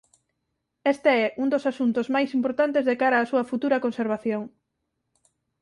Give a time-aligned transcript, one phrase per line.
[0.93, 4.41] Este é un dos asuntos máis importantes de cara á súa futura conservación.